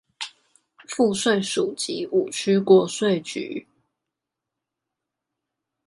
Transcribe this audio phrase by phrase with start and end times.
[0.87, 3.67] 賦稅署及五區國稅局